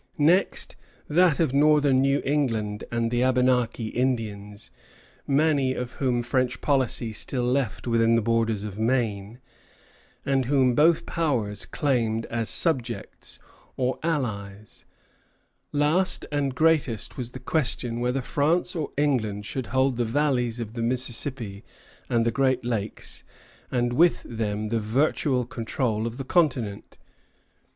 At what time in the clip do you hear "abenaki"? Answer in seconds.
3.21-3.89